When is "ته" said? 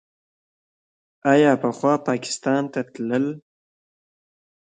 2.73-2.81